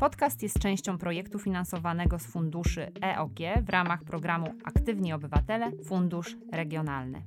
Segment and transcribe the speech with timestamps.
[0.00, 7.22] Podcast jest częścią projektu finansowanego z funduszy EOG w ramach programu Aktywni Obywatele Fundusz Regionalny.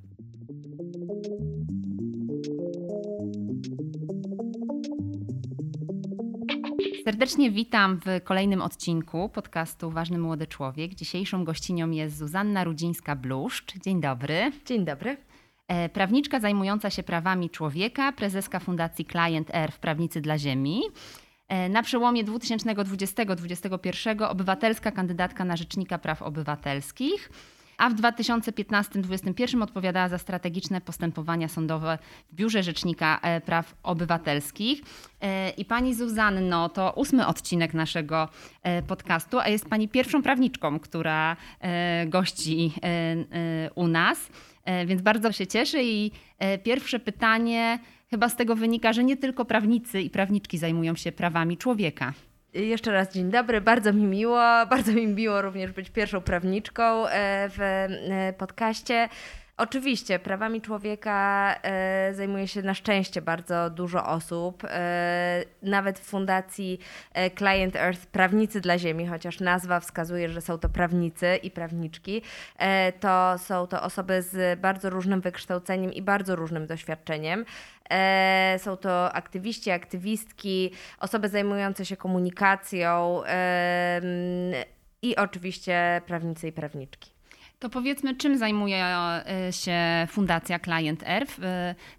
[7.04, 10.96] Serdecznie witam w kolejnym odcinku podcastu Ważny Młody Człowiek.
[10.96, 13.80] Dzisiejszą gościnią jest Zuzanna Rudzińska-Bluszcz.
[13.84, 14.52] Dzień dobry.
[14.66, 15.18] Dzień dobry.
[15.68, 20.82] E, prawniczka zajmująca się prawami człowieka, prezeska Fundacji Client Earth Prawnicy dla Ziemi.
[21.52, 27.32] E, na przełomie 2020-2021 obywatelska kandydatka na Rzecznika Praw Obywatelskich,
[27.78, 31.98] a w 2015-2021 odpowiadała za strategiczne postępowania sądowe
[32.32, 34.82] w Biurze Rzecznika e, Praw Obywatelskich.
[35.22, 38.30] E, I pani Zuzanno, to ósmy odcinek naszego
[38.88, 41.38] podcastu, a jest pani pierwszą prawniczką, która
[42.08, 42.74] gości
[43.76, 44.30] u nas,
[44.86, 45.84] więc bardzo się cieszę.
[45.84, 46.12] I
[46.64, 47.80] pierwsze pytanie
[48.12, 52.14] Chyba z tego wynika, że nie tylko prawnicy i prawniczki zajmują się prawami człowieka.
[52.54, 54.40] Jeszcze raz dzień dobry, bardzo mi miło.
[54.70, 59.10] Bardzo mi miło również być pierwszą prawniczką e, w e, podcaście.
[59.62, 64.64] Oczywiście, prawami człowieka e, zajmuje się na szczęście bardzo dużo osób.
[64.64, 66.80] E, nawet w fundacji
[67.14, 72.22] e, Client Earth Prawnicy dla Ziemi, chociaż nazwa wskazuje, że są to prawnicy i prawniczki,
[72.58, 77.46] e, to są to osoby z bardzo różnym wykształceniem i bardzo różnym doświadczeniem.
[77.90, 83.22] E, są to aktywiści, aktywistki, osoby zajmujące się komunikacją
[85.02, 87.21] i oczywiście prawnicy i prawniczki.
[87.62, 91.36] To powiedzmy, czym zajmuje e, się Fundacja Client Earth?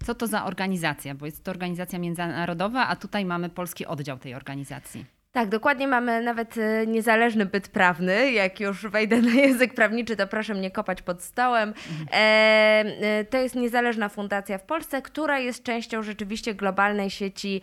[0.05, 1.15] Co to za organizacja?
[1.15, 5.05] Bo jest to organizacja międzynarodowa, a tutaj mamy polski oddział tej organizacji.
[5.33, 8.33] Tak, dokładnie mamy nawet e, niezależny byt prawny.
[8.33, 11.69] Jak już wejdę na język prawniczy, to proszę mnie kopać pod stołem.
[11.69, 12.09] Mhm.
[12.13, 17.61] E, to jest niezależna fundacja w Polsce, która jest częścią rzeczywiście globalnej sieci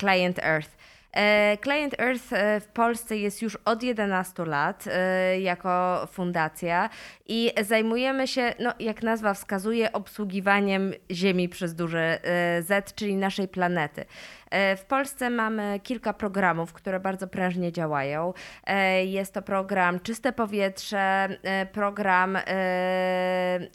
[0.00, 0.75] Client Earth.
[1.16, 6.90] E, Client Earth e, w Polsce jest już od 11 lat e, jako fundacja
[7.28, 12.18] i zajmujemy się, no, jak nazwa wskazuje, obsługiwaniem Ziemi przez duże
[12.60, 14.04] Z, czyli naszej planety.
[14.76, 18.32] W Polsce mamy kilka programów, które bardzo prężnie działają.
[19.04, 21.28] Jest to program Czyste Powietrze,
[21.72, 22.38] program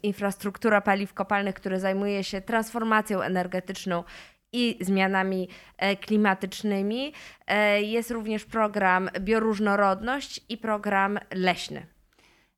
[0.02, 4.04] Infrastruktura Paliw Kopalnych, który zajmuje się transformacją energetyczną
[4.52, 7.12] i zmianami e, klimatycznymi.
[7.46, 11.86] E, jest również program Bioróżnorodność i program leśny.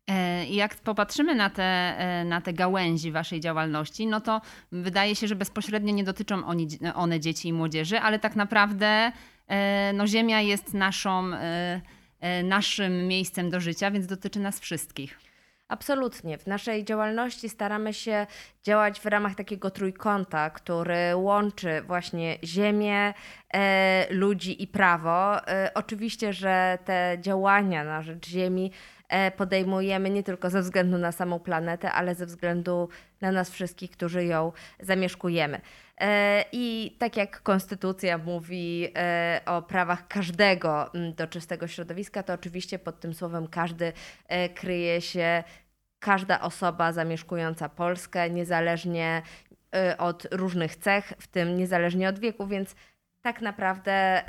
[0.06, 4.41] E, jak popatrzymy na te, na te gałęzi waszej działalności, no to
[4.72, 9.12] wydaje się, że bezpośrednio nie dotyczą oni, one dzieci i młodzieży, ale tak naprawdę
[9.94, 11.31] no, Ziemia jest naszą,
[12.44, 15.19] naszym miejscem do życia, więc dotyczy nas wszystkich.
[15.69, 16.39] Absolutnie.
[16.39, 18.27] W naszej działalności staramy się
[18.63, 23.15] działać w ramach takiego trójkąta, który łączy właśnie ziemię,
[23.55, 25.49] e, ludzi i prawo.
[25.49, 28.71] E, oczywiście, że te działania na rzecz ziemi
[29.09, 32.89] e, podejmujemy nie tylko ze względu na samą planetę, ale ze względu
[33.21, 35.61] na nas wszystkich, którzy ją zamieszkujemy.
[36.00, 42.78] E, I tak jak konstytucja mówi e, o prawach każdego do czystego środowiska, to oczywiście
[42.78, 43.93] pod tym słowem każdy
[44.28, 45.44] e, kryje się
[45.99, 49.22] każda osoba zamieszkująca Polskę, niezależnie
[49.99, 52.75] od różnych cech, w tym niezależnie od wieku, więc
[53.22, 54.22] tak naprawdę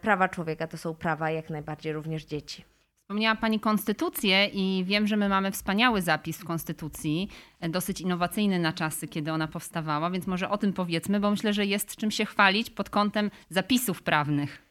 [0.00, 2.64] prawa człowieka to są prawa jak najbardziej również dzieci.
[3.06, 7.28] Wspomniała Pani konstytucję i wiem, że my mamy wspaniały zapis w konstytucji,
[7.60, 11.52] e, dosyć innowacyjny na czasy, kiedy ona powstawała, więc może o tym powiedzmy, bo myślę,
[11.52, 14.62] że jest czym się chwalić pod kątem zapisów prawnych.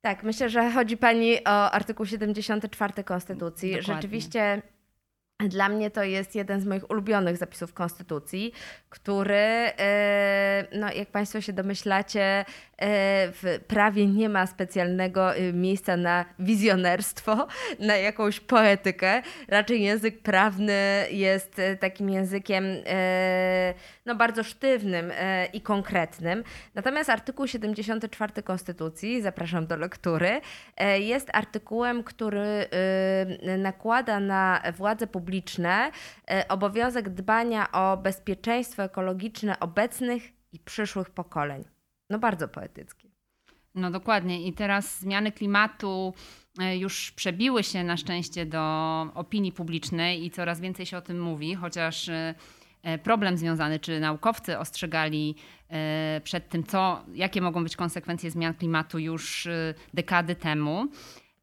[0.00, 3.70] Tak, myślę, że chodzi Pani o artykuł 74 Konstytucji.
[3.70, 3.94] Dokładnie.
[3.94, 4.62] Rzeczywiście
[5.38, 8.52] dla mnie to jest jeden z moich ulubionych zapisów Konstytucji,
[8.88, 12.44] który, e, no, jak Państwo się domyślacie,
[13.32, 17.46] w prawie nie ma specjalnego e, miejsca na wizjonerstwo,
[17.78, 19.22] na jakąś poetykę.
[19.48, 22.64] Raczej język prawny jest takim językiem
[24.06, 25.12] no, bardzo sztywnym
[25.52, 26.44] i konkretnym.
[26.74, 30.40] Natomiast artykuł 74 Konstytucji, zapraszam do lektury,
[30.98, 32.66] jest artykułem, który
[33.58, 35.90] nakłada na władze publiczne
[36.30, 40.22] e, obowiązek dbania o bezpieczeństwo ekologiczne obecnych
[40.52, 41.73] i przyszłych pokoleń.
[42.10, 43.08] No bardzo poetyckie.
[43.74, 44.46] No dokładnie.
[44.46, 46.14] I teraz zmiany klimatu
[46.78, 48.60] już przebiły się na szczęście do
[49.14, 52.10] opinii publicznej i coraz więcej się o tym mówi, chociaż
[53.02, 55.34] problem związany, czy naukowcy ostrzegali
[56.24, 59.48] przed tym, co, jakie mogą być konsekwencje zmian klimatu już
[59.94, 60.88] dekady temu.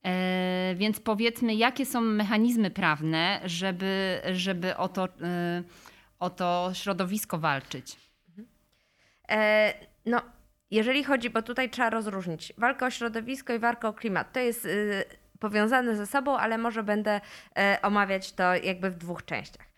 [0.04, 5.64] E, więc powiedzmy, jakie są mechanizmy prawne, żeby, żeby o, to, e,
[6.20, 7.98] o to środowisko walczyć?
[9.30, 9.74] E,
[10.06, 10.22] no,
[10.72, 14.34] jeżeli chodzi, bo tutaj trzeba rozróżnić walkę o środowisko i walkę o klimat.
[14.34, 15.04] To jest y,
[15.40, 17.22] powiązane ze sobą, ale może będę
[17.82, 19.72] omawiać to jakby w dwóch częściach.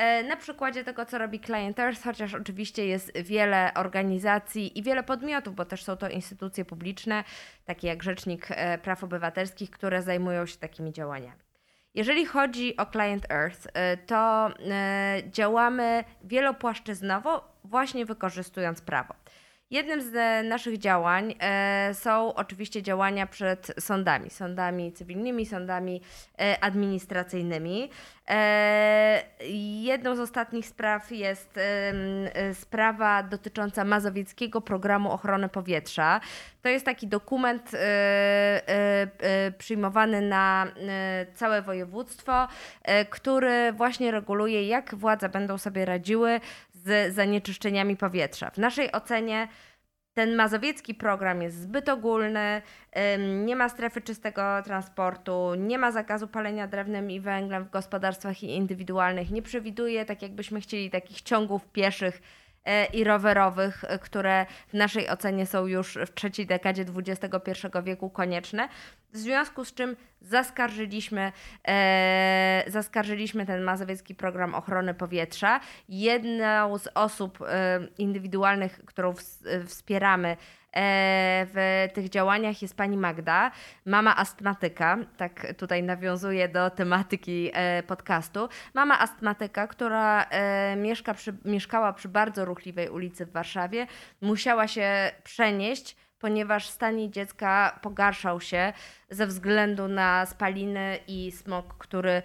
[0.00, 5.02] E, na przykładzie tego, co robi Client Earth, chociaż oczywiście jest wiele organizacji i wiele
[5.02, 7.24] podmiotów, bo też są to instytucje publiczne,
[7.64, 11.40] takie jak Rzecznik e, Praw Obywatelskich, które zajmują się takimi działaniami.
[11.94, 14.50] Jeżeli chodzi o Client Earth, e, to
[15.26, 19.14] działamy wielopłaszczyznowo, właśnie wykorzystując prawo.
[19.70, 26.00] Jednym z naszych działań e, są oczywiście działania przed sądami, sądami cywilnymi, sądami
[26.38, 27.90] e, administracyjnymi.
[28.28, 29.22] E,
[29.82, 31.58] jedną z ostatnich spraw jest
[32.54, 36.20] sprawa dotycząca Mazowieckiego Programu Ochrony Powietrza.
[36.62, 37.70] To jest taki dokument
[39.58, 40.66] przyjmowany na
[41.34, 42.48] całe województwo,
[43.10, 46.40] który właśnie reguluje, jak władze będą sobie radziły
[46.84, 48.50] z zanieczyszczeniami powietrza.
[48.50, 49.48] W naszej ocenie
[50.14, 52.62] ten mazowiecki program jest zbyt ogólny,
[53.44, 59.30] nie ma strefy czystego transportu, nie ma zakazu palenia drewnem i węglem w gospodarstwach indywidualnych,
[59.30, 62.22] nie przewiduje, tak jakbyśmy chcieli, takich ciągów pieszych
[62.92, 68.68] i rowerowych, e, które w naszej ocenie są już w trzeciej dekadzie XXI wieku konieczne.
[69.12, 71.32] W związku z czym zaskarżyliśmy,
[71.68, 75.60] e, zaskarżyliśmy ten mazowiecki program ochrony powietrza.
[75.88, 79.22] Jedną z osób e, indywidualnych, którą w,
[79.66, 80.36] wspieramy, E,
[80.74, 83.50] w tych działaniach jest pani Magda,
[83.86, 88.48] mama astmatyka, tak tutaj nawiązuje do tematyki e, podcastu.
[88.74, 93.86] Mama astmatyka, która e, mieszka przy, mieszkała przy bardzo ruchliwej ulicy w Warszawie,
[94.20, 98.72] musiała się przenieść ponieważ stan dziecka pogarszał się
[99.10, 102.22] ze względu na spaliny i smog, który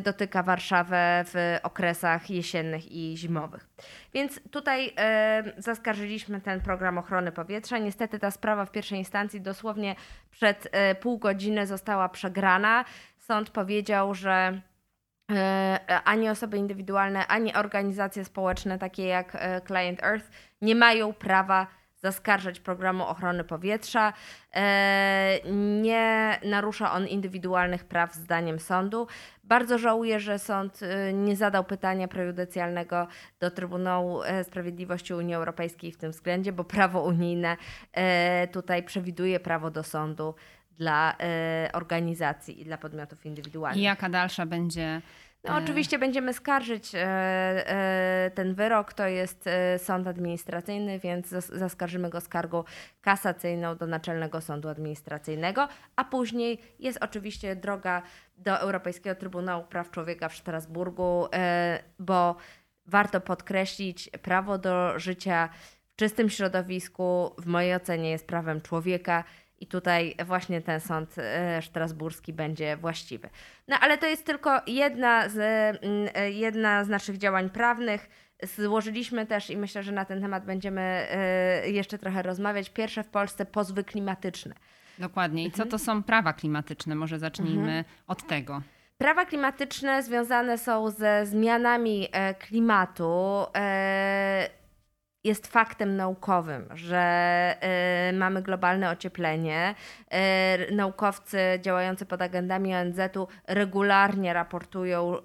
[0.00, 3.68] dotyka Warszawę w okresach jesiennych i zimowych.
[4.14, 7.78] Więc tutaj e, zaskarżyliśmy ten program ochrony powietrza.
[7.78, 9.94] Niestety ta sprawa w pierwszej instancji dosłownie
[10.30, 12.84] przed e, pół godziny została przegrana.
[13.18, 14.60] Sąd powiedział, że
[15.32, 20.30] e, ani osoby indywidualne, ani organizacje społeczne, takie jak Client Earth,
[20.62, 24.12] nie mają prawa zaskarżać programu ochrony powietrza.
[24.54, 25.38] E,
[25.80, 29.06] nie narusza on indywidualnych praw zdaniem sądu.
[29.44, 33.06] Bardzo żałuję, że sąd e, nie zadał pytania prejudycjalnego
[33.40, 37.56] do Trybunału e, Sprawiedliwości Unii Europejskiej w tym względzie, bo prawo unijne
[38.52, 40.34] tutaj przewiduje prawo do sądu
[40.78, 41.16] dla
[41.72, 43.80] organizacji i dla podmiotów indywidualnych.
[43.80, 45.02] I jaka dalsza będzie
[45.44, 48.92] no, oczywiście będziemy skarżyć e, e, ten wyrok.
[48.92, 52.64] To jest e, sąd administracyjny, więc zaskarżymy go skargą
[53.00, 58.02] kasacyjną do Naczelnego Sądu Administracyjnego, a później jest oczywiście droga
[58.38, 61.28] do Europejskiego Trybunału Praw Człowieka w Strasburgu,
[61.98, 62.36] bo
[62.86, 65.48] warto podkreślić, prawo do życia
[65.86, 69.24] w czystym środowisku w mojej ocenie jest prawem człowieka
[69.60, 73.28] i tutaj właśnie ten sąd e, strasburski będzie właściwy.
[73.68, 78.08] No ale to jest tylko jedna z, mm, e, jedna z naszych działań prawnych.
[78.56, 82.70] Złożyliśmy też i myślę, że na ten temat będziemy e, jeszcze trochę rozmawiać.
[82.70, 84.54] Pierwsze w Polsce pozwy klimatyczne.
[84.98, 85.44] Dokładnie.
[85.44, 86.94] I co to są prawa klimatyczne?
[86.94, 87.84] Może zacznijmy mhm.
[88.06, 88.62] od tego.
[88.98, 92.08] Prawa klimatyczne związane są ze zmianami
[92.38, 93.46] klimatu
[95.24, 97.54] jest faktem naukowym, że
[98.10, 99.74] y, mamy globalne ocieplenie.
[100.70, 105.20] Y, naukowcy działający pod agendami ONZ-u regularnie raportują, y,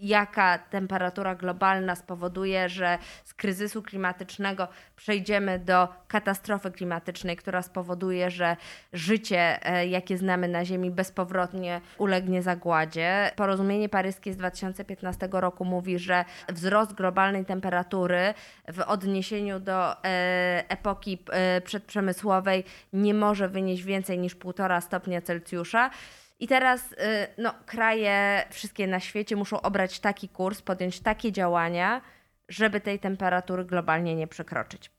[0.00, 8.56] jaka temperatura globalna spowoduje, że z kryzysu klimatycznego przejdziemy do katastrofy klimatycznej, która spowoduje, że
[8.92, 13.30] życie, e, jakie znamy na Ziemi, bezpowrotnie ulegnie zagładzie.
[13.36, 18.34] Porozumienie paryskie z 2015 roku mówi, że wzrost globalnej temperatury
[18.68, 25.90] w odniesieniu do e, epoki e, przedprzemysłowej nie może wynieść więcej niż 1,5 stopnia Celsjusza.
[26.38, 26.96] I teraz y,
[27.38, 32.00] no, kraje wszystkie na świecie muszą obrać taki kurs, podjąć takie działania,
[32.48, 34.90] żeby tej temperatury globalnie nie przekroczyć.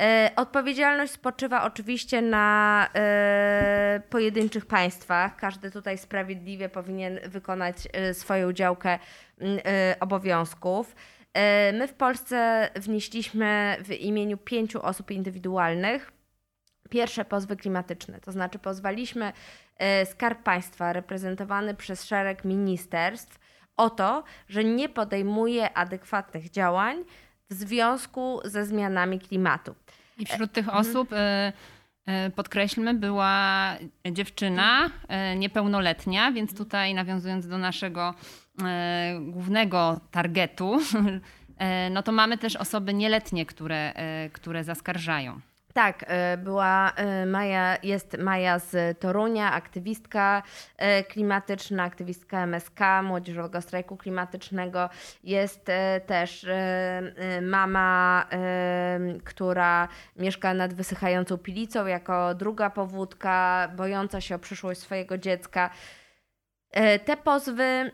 [0.00, 2.88] Y, odpowiedzialność spoczywa oczywiście na
[3.96, 5.36] y, pojedynczych państwach.
[5.36, 7.76] Każdy tutaj sprawiedliwie powinien wykonać
[8.12, 8.98] swoją działkę
[10.00, 10.94] obowiązków.
[11.72, 16.12] My w Polsce wnieśliśmy w imieniu pięciu osób indywidualnych
[16.90, 18.20] pierwsze pozwy klimatyczne.
[18.20, 19.32] To znaczy pozwaliśmy
[20.04, 23.38] Skarb Państwa reprezentowany przez szereg ministerstw
[23.76, 27.04] o to, że nie podejmuje adekwatnych działań
[27.50, 29.74] w związku ze zmianami klimatu.
[30.18, 30.86] I wśród tych mhm.
[30.86, 31.10] osób
[32.36, 33.74] podkreślmy, była
[34.12, 34.90] dziewczyna
[35.36, 38.14] niepełnoletnia, więc tutaj nawiązując do naszego
[39.20, 40.80] głównego targetu,
[41.94, 43.92] no to mamy też osoby nieletnie, które,
[44.32, 45.40] które zaskarżają.
[45.78, 50.42] Tak, e, była e, Maja, jest Maja z Torunia, aktywistka
[50.76, 54.90] e, klimatyczna, aktywistka MSK, Młodzieżowego Strajku Klimatycznego.
[55.24, 55.66] Jest
[56.06, 56.46] też
[57.42, 58.26] mama,
[59.24, 65.70] która mieszka nad wysychającą pilicą jako druga powódka, bojąca się o przyszłość swojego dziecka.
[67.04, 67.92] Te pozwy mm,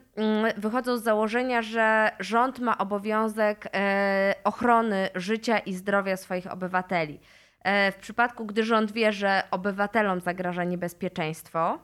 [0.56, 3.68] wychodzą z założenia, że rząd ma obowiązek
[4.44, 7.20] ochrony życia i zdrowia swoich obywateli.
[7.64, 11.78] E, w przypadku, gdy rząd wie, że obywatelom zagraża niebezpieczeństwo,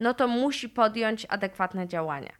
[0.00, 2.32] no to musi podjąć adekwatne działania.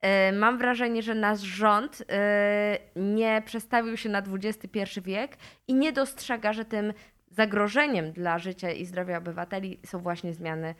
[0.00, 5.36] E, mam wrażenie, że nasz rząd e, nie przestawił się na XXI wiek
[5.68, 6.92] i nie dostrzega, że tym
[7.30, 10.74] zagrożeniem dla życia i zdrowia obywateli są właśnie zmiany.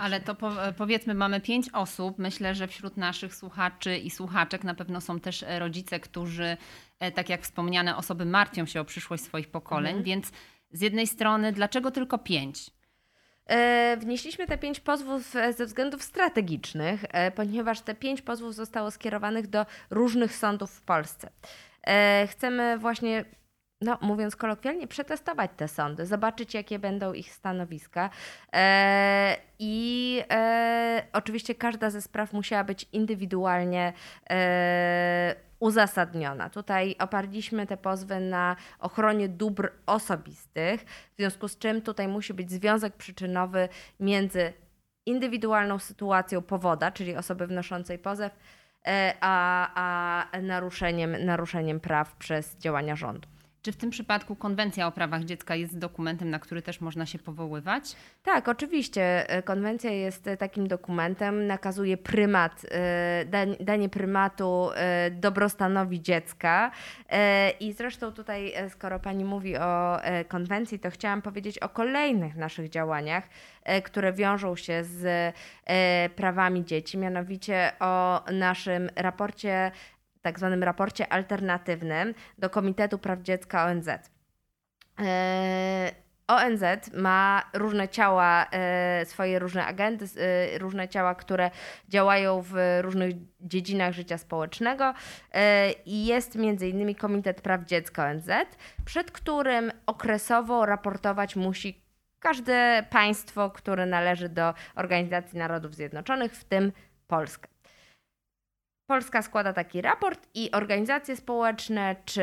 [0.00, 0.36] Ale to
[0.76, 2.18] powiedzmy, mamy pięć osób.
[2.18, 6.56] Myślę, że wśród naszych słuchaczy i słuchaczek na pewno są też rodzice, którzy
[7.14, 10.04] tak jak wspomniane, osoby martwią się o przyszłość swoich pokoleń, mhm.
[10.04, 10.32] więc
[10.70, 12.70] z jednej strony, dlaczego tylko pięć?
[13.46, 19.46] E, wnieśliśmy te pięć pozwów e, ze względów strategicznych, ponieważ te pięć pozwów zostało skierowanych
[19.46, 21.30] do różnych sądów w Polsce.
[22.26, 23.24] Chcemy właśnie
[23.80, 28.10] no, mówiąc kolokwialnie, przetestować te sądy, zobaczyć, jakie będą ich stanowiska.
[28.52, 33.92] E, I e, oczywiście każda ze spraw musiała być indywidualnie
[34.30, 36.50] e, uzasadniona.
[36.50, 42.50] Tutaj oparliśmy te pozwy na ochronie dóbr osobistych, w związku z czym tutaj musi być
[42.50, 43.68] związek przyczynowy
[44.00, 44.52] między
[45.06, 48.32] indywidualną sytuacją powoda, czyli osoby wnoszącej pozew,
[49.20, 49.70] a,
[50.32, 53.28] a naruszeniem, naruszeniem praw przez działania rządu.
[53.62, 57.18] Czy w tym przypadku konwencja o prawach dziecka jest dokumentem, na który też można się
[57.18, 57.96] powoływać?
[58.22, 59.30] Tak, oczywiście.
[59.30, 64.70] E, konwencja jest e, takim dokumentem, nakazuje prymat, e, danie prymatu
[65.10, 66.70] dobrostanowi dziecka.
[67.60, 69.98] I zresztą tutaj, skoro pani mówi o
[70.28, 73.28] konwencji, to chciałam powiedzieć o kolejnych naszych działaniach,
[73.84, 75.34] które wiążą się z
[76.14, 79.70] prawami dzieci, mianowicie o naszym raporcie
[80.28, 83.88] tak zwanym raporcie alternatywnym do Komitetu Praw Dziecka ONZ.
[85.00, 85.92] E,
[86.26, 86.62] ONZ
[86.94, 91.50] ma różne ciała, e, swoje różne agendy, e, różne ciała, które
[91.88, 94.94] działają w różnych dziedzinach życia społecznego
[95.86, 98.30] i jest między innymi Komitet Praw Dziecka ONZ,
[98.84, 101.82] przed którym okresowo raportować musi
[102.20, 106.72] każde państwo, które należy do Organizacji Narodów Zjednoczonych, w tym
[107.06, 107.57] Polska.
[108.88, 112.22] Polska składa taki raport i organizacje społeczne, czy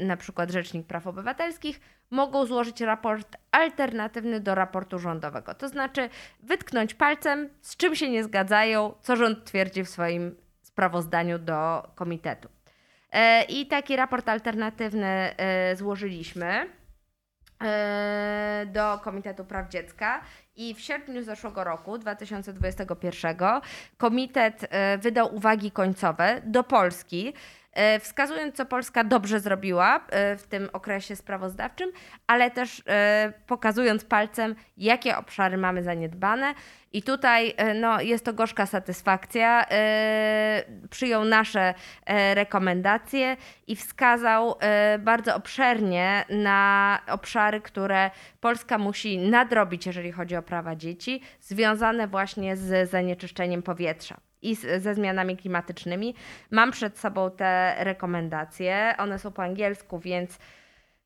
[0.00, 5.54] na przykład Rzecznik Praw Obywatelskich mogą złożyć raport alternatywny do raportu rządowego.
[5.54, 6.08] To znaczy
[6.42, 12.48] wytknąć palcem, z czym się nie zgadzają, co rząd twierdzi w swoim sprawozdaniu do komitetu.
[13.12, 16.66] E, I taki raport alternatywny e, złożyliśmy.
[17.62, 20.20] E, do Komitetu Praw Dziecka
[20.56, 23.36] i w sierpniu zeszłego roku, 2021,
[23.96, 27.34] komitet e, wydał uwagi końcowe do Polski,
[28.00, 30.00] wskazując, co Polska dobrze zrobiła
[30.38, 31.90] w tym okresie sprawozdawczym,
[32.26, 32.82] ale też
[33.46, 36.54] pokazując palcem, jakie obszary mamy zaniedbane
[36.96, 39.66] i tutaj e, no, jest to gorzka satysfakcja.
[39.70, 41.74] E, przyjął nasze
[42.06, 44.54] e, rekomendacje i wskazał
[44.98, 52.56] bardzo obszernie na obszary, które Polska musi nadrobić, jeżeli chodzi o prawa dzieci, związane właśnie
[52.56, 56.14] z zanieczyszczeniem powietrza i ze zmianami klimatycznymi.
[56.50, 58.94] Mam przed sobą te rekomendacje.
[58.98, 60.38] One są po angielsku, więc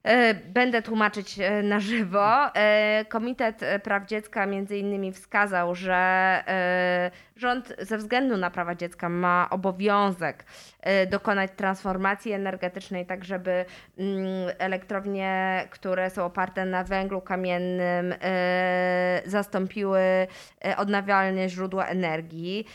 [0.03, 2.55] E, będę tłumaczyć e, na żywo.
[2.55, 6.01] E, Komitet Praw Dziecka między innymi wskazał, że
[7.41, 10.45] rząd ze względu na prawa dziecka ma obowiązek
[11.11, 13.65] dokonać transformacji energetycznej, tak żeby
[13.99, 18.15] mm, elektrownie, które są oparte na węglu kamiennym,
[19.27, 20.01] zastąpiły
[20.77, 22.67] odnawialne źródła energii.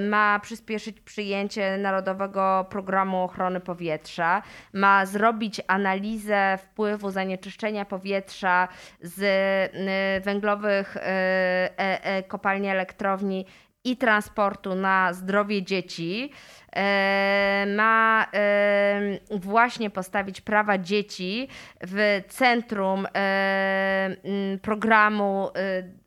[0.00, 4.42] Ma przyspieszyć przyjęcie Narodowego Programu Ochrony Powietrza.
[4.72, 8.68] Ma zrobić analizę wpływu zanieczyszczenia powietrza
[9.02, 13.46] z y, węglowych y, e, e, kopalni elektrowni
[13.84, 16.30] i transportu na zdrowie dzieci
[16.76, 21.48] e, ma e, właśnie postawić prawa dzieci
[21.80, 24.16] w centrum e,
[24.62, 25.50] programu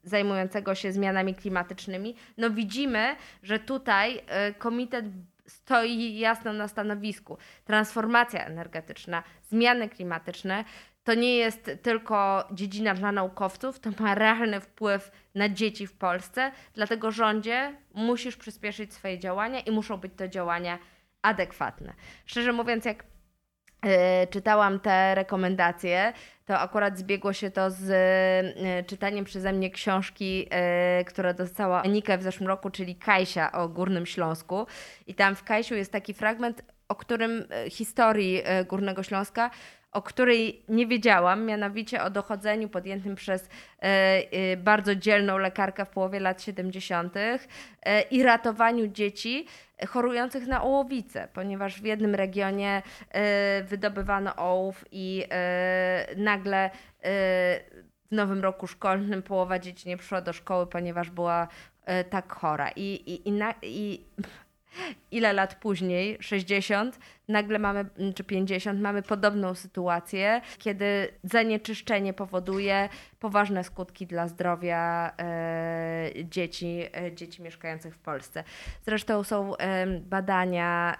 [0.04, 2.16] zajmującego się zmianami klimatycznymi.
[2.38, 4.22] No widzimy, że tutaj
[4.58, 5.06] komitet
[5.48, 7.38] stoi jasno na stanowisku.
[7.66, 10.64] Transformacja energetyczna, zmiany klimatyczne
[11.08, 16.52] to nie jest tylko dziedzina dla naukowców, to ma realny wpływ na dzieci w Polsce.
[16.74, 20.80] Dlatego rządzie musisz przyspieszyć swoje działania i muszą być to działania
[21.22, 21.94] adekwatne.
[22.26, 23.04] Szczerze mówiąc, jak
[23.82, 26.14] e, czytałam te rekomendacje,
[26.46, 32.18] to akurat zbiegło się to z e, czytaniem przeze mnie książki, e, która dostała Anikę
[32.18, 34.68] w zeszłym roku, czyli Kajsia o Górnym Śląsku.
[35.08, 39.50] I tam w Kajsiu jest taki fragment, o którym historii Górnego Śląska,
[39.92, 45.90] o której nie wiedziałam, mianowicie o dochodzeniu podjętym przez e, e, bardzo dzielną lekarkę w
[45.90, 47.14] połowie lat 70.
[47.18, 49.46] E, i ratowaniu dzieci
[49.88, 52.82] chorujących na ołowicę, ponieważ w jednym regionie
[53.64, 55.24] wydobywano ołów i
[56.16, 56.70] nagle
[58.12, 61.48] w nowym roku szkolnym połowa dzieci nie przyszła do szkoły, ponieważ była
[62.10, 62.70] tak chora.
[62.76, 64.06] I, i, i, na, i
[65.12, 73.64] ile lat później, 60, nagle mamy, czy 50, mamy podobną sytuację, kiedy zanieczyszczenie powoduje poważne
[73.64, 78.44] skutki dla zdrowia e, dzieci, e, dzieci mieszkających w Polsce.
[78.86, 80.96] Zresztą są e, badania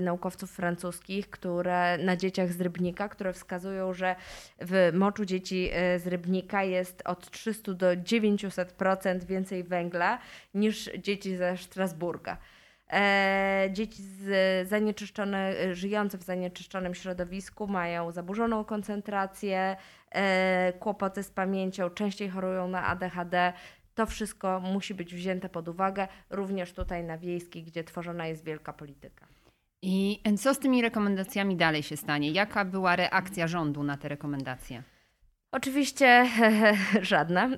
[0.00, 4.16] naukowców francuskich, które na dzieciach z Rybnika, które wskazują, że
[4.60, 10.18] w moczu dzieci e, z Rybnika jest od 300 do 900% więcej węgla
[10.54, 12.36] niż dzieci ze Strasburga.
[12.92, 19.76] E, dzieci z zanieczyszczone, żyjące w zanieczyszczonym środowisku mają zaburzoną koncentrację,
[20.10, 23.52] e, kłopoty z pamięcią, częściej chorują na ADHD.
[23.94, 28.72] To wszystko musi być wzięte pod uwagę, również tutaj na wiejskich, gdzie tworzona jest wielka
[28.72, 29.26] polityka.
[29.82, 32.30] I co z tymi rekomendacjami dalej się stanie?
[32.30, 34.82] Jaka była reakcja rządu na te rekomendacje?
[35.56, 36.26] Oczywiście
[37.02, 37.48] żadna.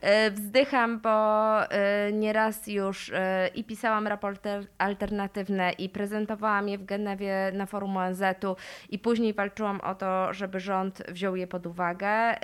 [0.00, 6.84] E, wzdycham, bo e, nieraz już e, i pisałam raporty alternatywne i prezentowałam je w
[6.84, 8.56] Genewie na forum ONZ-u
[8.90, 12.34] i później walczyłam o to, żeby rząd wziął je pod uwagę.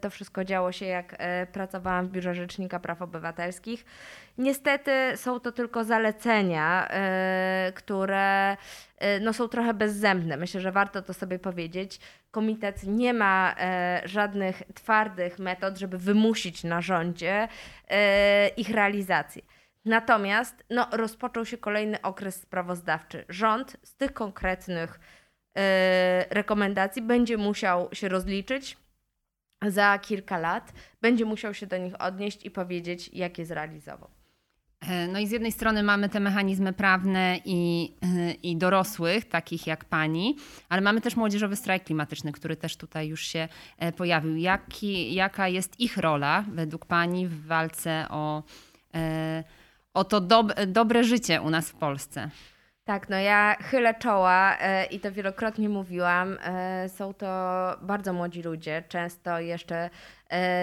[0.00, 1.16] To wszystko działo się jak
[1.52, 3.84] pracowałam w Biurze Rzecznika Praw Obywatelskich.
[4.38, 6.88] Niestety są to tylko zalecenia,
[7.74, 8.56] które
[9.20, 10.36] no, są trochę bezzębne.
[10.36, 16.64] Myślę, że warto to sobie powiedzieć komitet nie ma e, żadnych twardych metod, żeby wymusić
[16.64, 17.48] na rządzie
[18.56, 19.42] ich realizację.
[19.84, 23.24] Natomiast no, rozpoczął się kolejny okres sprawozdawczy.
[23.28, 25.00] Rząd z tych konkretnych
[26.30, 28.76] rekomendacji będzie musiał się rozliczyć
[29.66, 34.15] za kilka lat, będzie musiał się do nich odnieść i powiedzieć, jak je zrealizował.
[34.80, 39.66] E, no i z jednej strony mamy te mechanizmy prawne i, e, i dorosłych, takich
[39.66, 40.36] jak pani,
[40.68, 44.36] ale mamy też młodzieżowy strajk klimatyczny, który też tutaj już się e, pojawił.
[44.36, 48.42] Jaki, jaka jest ich rola według pani w walce o,
[49.94, 52.30] o to dob dobre życie u nas w Polsce?
[52.86, 54.56] Tak, no ja chylę czoła
[54.90, 56.38] i to wielokrotnie mówiłam.
[56.88, 57.26] Są to
[57.82, 59.90] bardzo młodzi ludzie, często jeszcze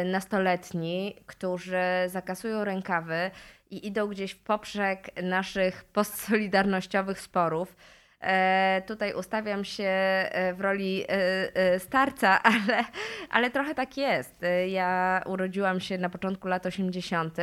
[0.05, 3.31] nastoletni, którzy zakasują rękawy
[3.71, 7.75] i idą gdzieś w poprzek naszych postsolidarnościowych sporów.
[8.23, 12.85] E, tutaj ustawiam się e, w roli e, starca, ale,
[13.29, 14.35] ale trochę tak jest.
[14.67, 17.37] Ja urodziłam się na początku lat 80.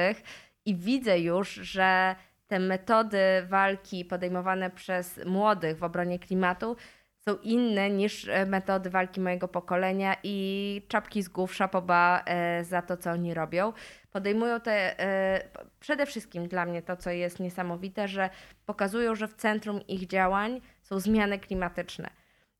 [0.64, 2.16] i widzę już, że
[2.50, 6.76] te metody walki podejmowane przez młodych w obronie klimatu
[7.18, 12.24] są inne niż metody walki mojego pokolenia i czapki z głów szapoba
[12.62, 13.72] za to, co oni robią
[14.12, 15.42] podejmują te, e,
[15.80, 18.30] przede wszystkim dla mnie to, co jest niesamowite, że
[18.66, 22.10] pokazują, że w centrum ich działań są zmiany klimatyczne.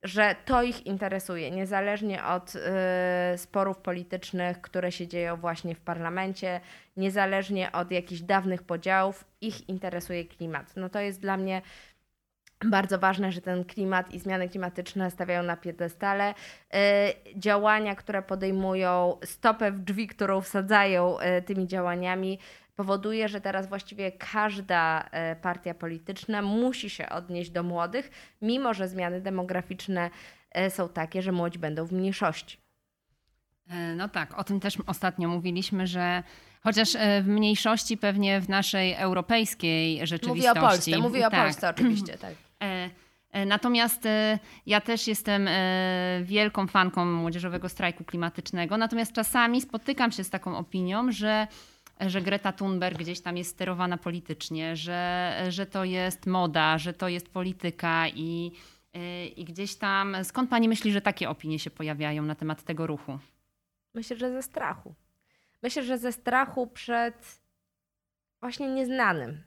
[0.03, 2.59] Że to ich interesuje, niezależnie od y,
[3.39, 6.61] sporów politycznych, które się dzieją właśnie w parlamencie,
[6.97, 10.73] niezależnie od jakichś dawnych podziałów, ich interesuje klimat.
[10.77, 11.63] No to jest dla mnie
[12.65, 16.35] bardzo ważne, że ten klimat i zmiany klimatyczne stawiają na piedestale.
[16.73, 22.39] E, działania, które podejmują, stopę w drzwi, którą wsadzają e, tymi działaniami,
[22.77, 28.11] powoduje, że teraz właściwie każda e, partia polityczna musi się odnieść do młodych,
[28.43, 30.11] mimo że zmiany demograficzne
[30.69, 32.59] są takie, że młodzi będą w mniejszości.
[33.97, 36.23] No tak, o tym też ostatnio mówiliśmy, że
[36.63, 36.93] chociaż
[37.23, 40.49] w mniejszości pewnie w naszej europejskiej rzeczywistości.
[40.49, 41.41] Mówię o Polsce, mówię o tak.
[41.41, 42.35] Polsce oczywiście, tak.
[42.63, 42.91] E,
[43.33, 45.49] e, natomiast e, ja też jestem
[46.23, 51.47] wielką fanką młodzieżowego strajku klimatycznego, natomiast czasami spotykam się z taką opinią, że
[52.07, 57.09] że Greta Thunberg gdzieś tam jest sterowana politycznie, że, że to jest moda, że to
[57.09, 58.53] jest polityka i,
[59.37, 60.17] i gdzieś tam.
[60.25, 63.19] Skąd pani myśli, że takie opinie się pojawiają na temat tego ruchu?
[63.95, 64.95] Myślę, że ze strachu.
[65.63, 67.41] Myślę, że ze strachu przed
[68.41, 69.43] właśnie nieznanym.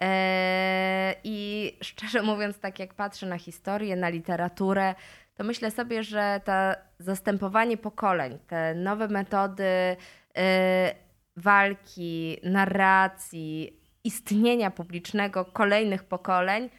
[0.00, 4.94] Eee, I szczerze mówiąc, tak jak patrzę na historię, na literaturę,
[5.34, 6.52] to myślę sobie, że to
[6.98, 9.96] zastępowanie pokoleń, te nowe metody
[10.36, 10.94] e,
[11.36, 16.70] walki, narracji, istnienia publicznego kolejnych pokoleń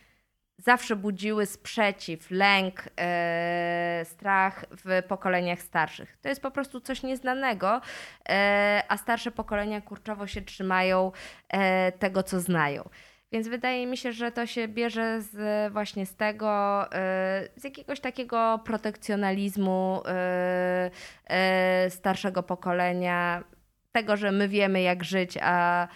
[0.58, 6.18] zawsze budziły sprzeciw, lęk, e, strach w pokoleniach starszych.
[6.22, 7.82] To jest po prostu coś nieznanego,
[8.30, 11.12] e, a starsze pokolenia kurczowo się trzymają
[11.50, 12.90] e, tego, co znają.
[13.32, 16.86] Więc wydaje mi się, że to się bierze z, właśnie z tego,
[17.56, 20.04] z jakiegoś takiego protekcjonalizmu
[21.90, 23.44] starszego pokolenia,
[23.92, 25.88] tego, że my wiemy, jak żyć, a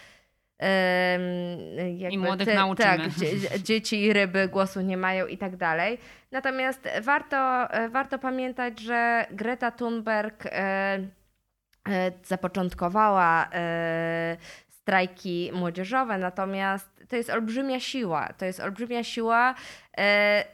[2.11, 2.97] I młodych ty, nauczymy.
[2.97, 5.97] Tak, dzieci i ryby głosu nie mają i tak dalej.
[6.31, 14.37] Natomiast warto, warto pamiętać, że Greta Thunberg e, e, zapoczątkowała e,
[14.69, 18.33] strajki młodzieżowe, natomiast to jest olbrzymia siła.
[18.37, 19.55] To jest olbrzymia siła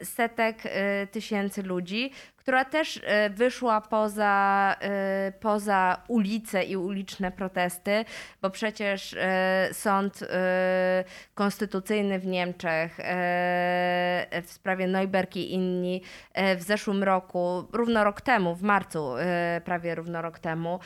[0.03, 0.57] setek
[1.11, 2.11] tysięcy ludzi,
[2.47, 8.05] która też e, wyszła poza, e, poza ulice i uliczne protesty,
[8.41, 10.19] bo przecież e, sąd
[11.35, 12.97] konstytucyjny w Niemczech
[14.43, 16.01] w sprawie Neuberg i inni
[16.57, 19.13] w zeszłym roku, równo rok temu, w marcu,
[19.65, 20.79] prawie równo rok temu,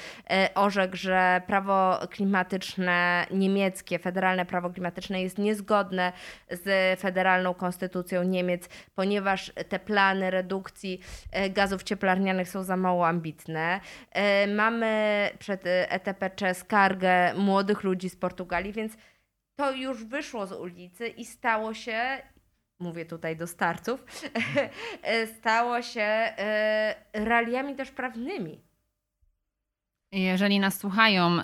[0.56, 6.14] orzekł, że prawo klimatyczne niemieckie, federalne prawo klimatyczne jest niezgodne
[6.50, 11.00] z federalną konstytucją Niemiec, ponieważ te plany redukcji
[11.52, 13.80] gazów cieplarnianych są za mało ambitne.
[14.12, 18.98] E, mamy przed ETPC skargę młodych ludzi z Portugalii, więc
[19.56, 22.22] to już wyszło z ulicy i stało się,
[22.80, 24.06] mówię tutaj do starców,
[25.04, 28.60] e, stało się e, realiami też prawnymi.
[30.14, 31.38] Jeżeli nas słuchają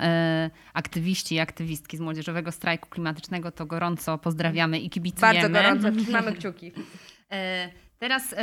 [0.74, 5.50] aktywiści i aktywistki z Młodzieżowego Strajku Klimatycznego, to gorąco pozdrawiamy i kibicujemy.
[5.50, 6.72] Bardzo gorąco, trzymamy kciuki.
[8.00, 8.38] Teraz y,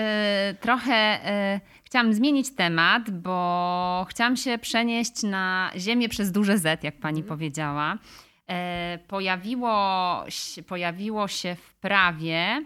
[0.61, 1.21] trochę
[1.57, 7.21] y, chciałam zmienić temat, bo chciałam się przenieść na Ziemię przez duże Z, jak pani
[7.21, 7.29] mhm.
[7.29, 7.95] powiedziała.
[7.95, 12.65] Y, pojawiło, się, pojawiło się w prawie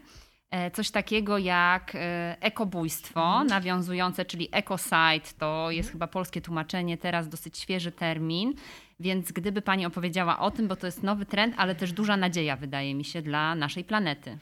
[0.72, 1.96] coś takiego jak
[2.40, 3.46] ekobójstwo mhm.
[3.46, 5.92] nawiązujące, czyli ecosite, to jest mhm.
[5.92, 8.54] chyba polskie tłumaczenie, teraz dosyć świeży termin.
[9.00, 12.56] Więc gdyby Pani opowiedziała o tym, bo to jest nowy trend, ale też duża nadzieja,
[12.56, 14.38] wydaje mi się, dla naszej planety.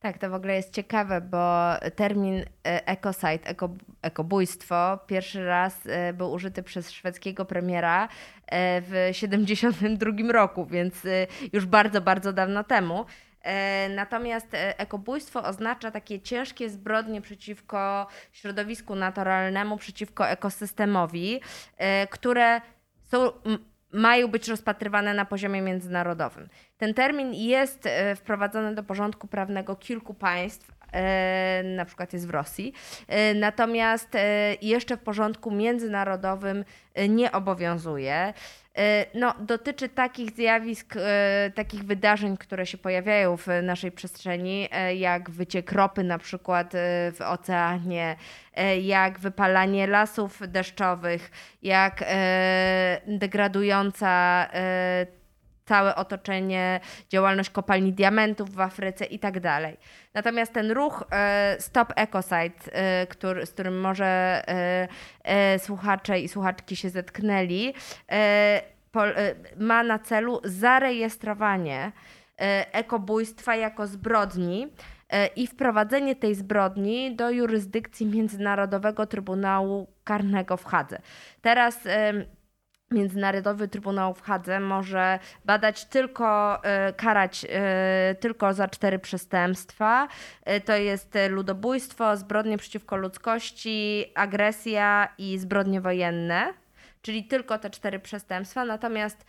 [0.00, 2.44] Tak, to w ogóle jest ciekawe, bo termin e,
[2.86, 3.70] ecocide, eko,
[4.02, 8.08] ekobójstwo, pierwszy raz e, był użyty przez szwedzkiego premiera
[8.46, 10.94] e, w 1972 roku, więc
[11.52, 13.04] już bardzo, bardzo dawno temu.
[13.96, 21.40] Natomiast ekobójstwo oznacza takie ciężkie zbrodnie przeciwko środowisku naturalnemu, przeciwko ekosystemowi,
[22.10, 22.60] które
[23.10, 23.32] są
[23.92, 26.48] mają być rozpatrywane na poziomie międzynarodowym.
[26.78, 32.30] Ten termin jest e, wprowadzony do porządku prawnego kilku państw, e, na przykład jest w
[32.30, 32.72] Rosji,
[33.08, 34.08] e, natomiast
[34.62, 36.64] jeszcze w porządku międzynarodowym
[37.08, 38.34] nie obowiązuje.
[39.14, 40.94] No, dotyczy takich zjawisk,
[41.54, 46.72] takich wydarzeń, które się pojawiają w naszej przestrzeni, jak wyciek ropy na przykład
[47.12, 48.16] w oceanie,
[48.82, 51.30] jak wypalanie lasów deszczowych,
[51.62, 52.04] jak
[53.06, 54.46] degradująca
[55.70, 59.76] całe otoczenie, działalność kopalni diamentów w Afryce i tak dalej.
[60.14, 64.42] Natomiast ten ruch e, Stop Ecosite, e, który, z którym może
[65.24, 67.74] e, słuchacze i słuchaczki się zetknęli,
[69.56, 71.92] ma na celu zarejestrowanie
[72.72, 74.68] ekobójstwa jako zbrodni
[75.36, 80.98] i wprowadzenie tej zbrodni do jurysdykcji Międzynarodowego Trybunału Karnego w Hadze.
[81.42, 81.78] Teraz
[82.90, 90.08] Międzynarodowy Trybunał w Hadze może badać tylko, e, karać e, tylko za cztery przestępstwa.
[90.44, 96.54] E, to jest ludobójstwo, zbrodnie przeciwko ludzkości, agresja i zbrodnie wojenne,
[97.02, 98.64] czyli tylko te cztery przestępstwa.
[98.64, 99.24] Natomiast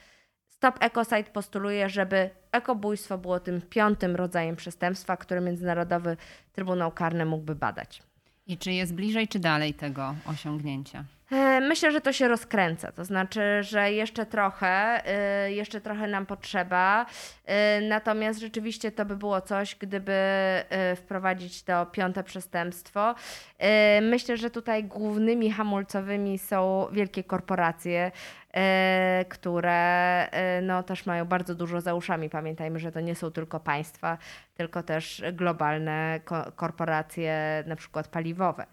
[0.48, 6.18] Stop Ecocide postuluje, żeby ekobójstwo było tym piątym rodzajem przestępstwa, które Międzynarodowy
[6.54, 8.04] Trybunał Karny mógłby badać.
[8.48, 11.04] I czy jest bliżej czy dalej tego osiągnięcia?
[11.32, 16.26] E, myślę, że to się rozkręca, to znaczy, że jeszcze trochę, e, jeszcze trochę nam
[16.26, 17.06] potrzeba.
[17.46, 20.12] E, natomiast rzeczywiście to by było coś, gdyby
[20.96, 23.16] wprowadzić to piąte przestępstwo.
[24.02, 28.12] Myślę, że tutaj głównymi hamulcowymi są wielkie korporacje,
[29.30, 30.28] które
[30.62, 32.30] no, też mają bardzo dużo za uszami.
[32.30, 34.18] Pamiętajmy, że to nie są tylko państwa,
[34.56, 36.20] tylko też globalne
[36.56, 38.66] korporacje, na przykład paliwowe.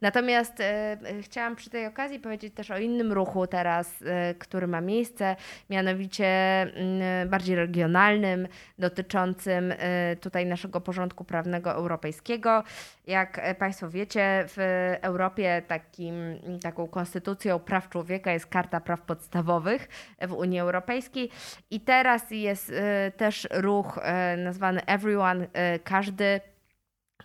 [0.00, 4.80] Natomiast e, chciałam przy tej okazji powiedzieć też o innym ruchu teraz, e, który ma
[4.80, 5.36] miejsce,
[5.70, 12.64] mianowicie mm, bardziej regionalnym, dotyczącym e, tutaj naszego porządku prawnego europejskiego.
[13.06, 14.56] Jak Państwo wiecie, w
[15.02, 16.14] Europie takim,
[16.62, 19.88] taką konstytucją praw człowieka jest Karta Praw Podstawowych
[20.28, 21.30] w Unii Europejskiej
[21.70, 22.72] i teraz jest
[23.16, 24.00] też ruch
[24.36, 25.46] nazwany Everyone,
[25.84, 26.40] każdy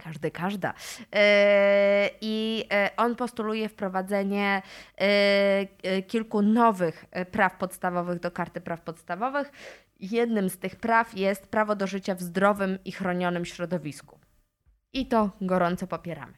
[0.03, 0.73] każdy, każda.
[1.15, 4.61] E, I e, on postuluje wprowadzenie
[4.97, 9.51] e, kilku nowych praw podstawowych do karty praw podstawowych.
[9.99, 14.19] Jednym z tych praw jest prawo do życia w zdrowym i chronionym środowisku.
[14.93, 16.33] I to gorąco popieramy.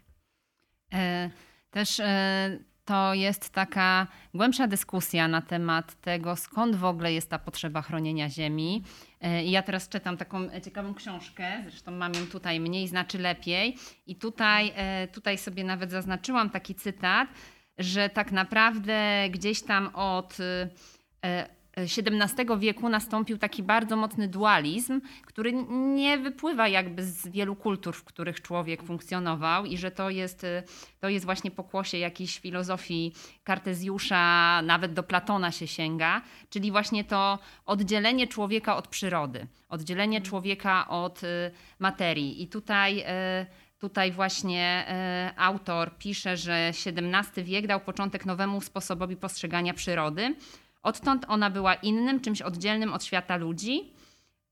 [1.72, 2.02] Też
[2.86, 8.30] to jest taka głębsza dyskusja na temat tego, skąd w ogóle jest ta potrzeba chronienia
[8.30, 8.84] ziemi.
[9.22, 13.78] E, ja teraz czytam taką ciekawą książkę, zresztą mam ją tutaj, mniej znaczy lepiej.
[14.08, 17.30] I tutaj, e, tutaj sobie nawet zaznaczyłam taki cytat,
[17.78, 20.38] że tak naprawdę gdzieś tam od
[21.24, 25.54] e, XVII wieku nastąpił taki bardzo mocny dualizm, który
[25.96, 30.46] nie wypływa jakby z wielu kultur, w których człowiek funkcjonował i że to jest,
[31.00, 37.40] to jest właśnie pokłosie jakiejś filozofii Kartezjusza, nawet do Platona się sięga, czyli właśnie to
[37.66, 40.30] oddzielenie człowieka od przyrody, oddzielenie mhm.
[40.30, 42.44] człowieka od y, materii.
[42.44, 44.86] I tutaj y, Tutaj właśnie
[45.32, 50.36] y, autor pisze, że XVII wiek dał początek nowemu sposobowi postrzegania przyrody,
[50.84, 53.94] Odtąd ona była innym, czymś oddzielnym od świata ludzi.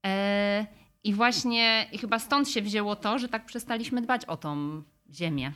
[0.06, 0.66] E,
[1.04, 4.82] I właśnie i chyba stąd się wzięło to, że tak przestaliśmy dbać o tą
[5.14, 5.52] ziemię.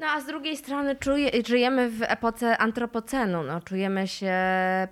[0.00, 3.42] No a z drugiej strony czuje, żyjemy w epoce antropocenu.
[3.42, 4.34] No, czujemy się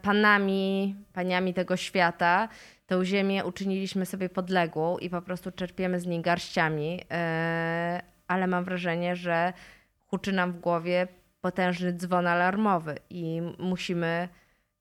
[0.02, 2.48] panami, paniami tego świata.
[2.86, 7.00] Tą ziemię uczyniliśmy sobie podległą i po prostu czerpiemy z niej garściami.
[7.10, 9.52] E, ale mam wrażenie, że
[10.06, 11.08] huczy nam w głowie
[11.40, 14.28] potężny dzwon alarmowy i musimy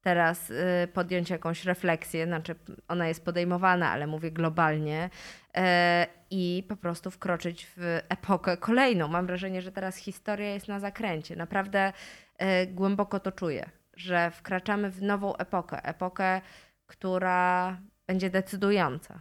[0.01, 2.55] teraz y, podjąć jakąś refleksję, znaczy
[2.87, 5.09] ona jest podejmowana, ale mówię globalnie,
[5.55, 9.07] e, i po prostu wkroczyć w epokę kolejną.
[9.07, 11.35] Mam wrażenie, że teraz historia jest na zakręcie.
[11.35, 11.93] Naprawdę
[12.37, 16.41] e, głęboko to czuję, że wkraczamy w nową epokę, epokę,
[16.87, 19.19] która będzie decydująca.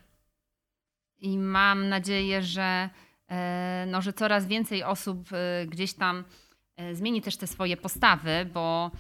[1.19, 2.91] I mam nadzieję, że,
[3.29, 5.29] e, no, że coraz więcej osób
[5.67, 6.25] gdzieś tam
[6.93, 8.91] zmieni też te swoje postawy, bo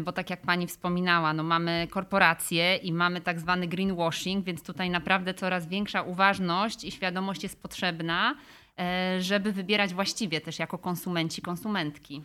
[0.00, 4.90] bo tak jak pani wspominała, no mamy korporacje i mamy tak zwany greenwashing, więc tutaj
[4.90, 8.34] naprawdę coraz większa uważność i świadomość jest potrzebna,
[8.78, 12.22] e, żeby wybierać właściwie też jako konsumenci, konsumentki.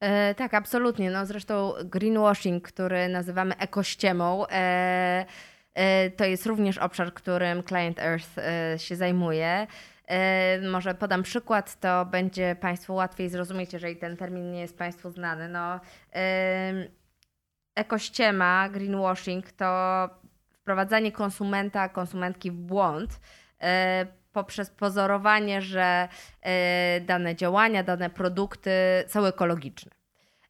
[0.00, 1.10] E, tak, absolutnie.
[1.10, 5.26] No, zresztą greenwashing, który nazywamy ekościemą, e,
[5.74, 9.66] e, to jest również obszar, którym Client Earth e, się zajmuje.
[10.08, 15.10] E, może podam przykład, to będzie Państwu łatwiej zrozumieć, jeżeli ten termin nie jest Państwu
[15.10, 15.48] znany.
[15.48, 15.80] No,
[17.74, 20.08] ekościema, greenwashing to
[20.52, 23.20] wprowadzanie konsumenta, konsumentki w błąd
[23.60, 26.08] e, poprzez pozorowanie, że
[26.42, 28.70] e, dane działania, dane produkty
[29.06, 29.97] są ekologiczne.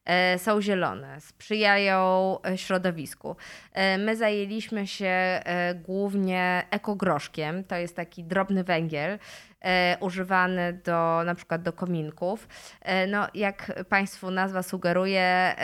[0.09, 3.37] E, są zielone, sprzyjają e, środowisku.
[3.73, 5.41] E, my zajęliśmy się
[5.75, 9.19] głównie ekogroszkiem, to jest taki drobny węgiel,
[10.01, 12.49] używany do na przykład do kominków.
[13.09, 15.55] No, jak Państwu nazwa sugeruje,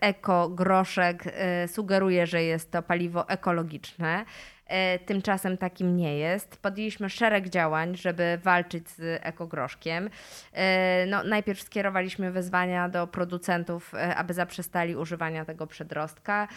[0.00, 1.24] ekogroszek
[1.66, 4.24] sugeruje, że jest to paliwo ekologiczne.
[4.70, 6.56] E, tymczasem takim nie jest.
[6.56, 10.10] Podjęliśmy szereg działań, żeby walczyć z ekogroszkiem.
[10.52, 16.48] E, no, najpierw skierowaliśmy wezwania do producentów, e, aby zaprzestali używania tego przedrostka.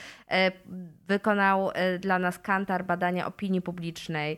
[1.08, 4.38] Wykonał dla nas Kantar badania opinii publicznej,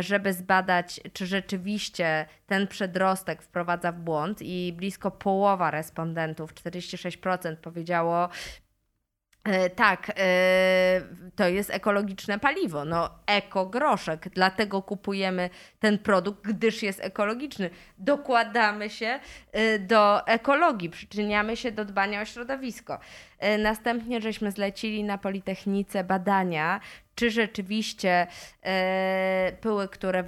[0.00, 8.28] żeby zbadać, czy rzeczywiście ten przedrostek wprowadza w błąd i blisko połowa respondentów, 46% powiedziało,
[9.76, 11.02] tak, e,
[11.36, 15.50] to jest ekologiczne paliwo, no ekogroszek, dlatego kupujemy
[15.80, 17.70] ten produkt, gdyż jest ekologiczny.
[17.98, 19.20] Dokładamy się
[19.52, 22.98] e, do ekologii, przyczyniamy się do dbania o środowisko.
[23.58, 26.80] Następnie żeśmy zlecili na Politechnice badania,
[27.14, 28.26] czy rzeczywiście
[29.60, 30.24] pyły, które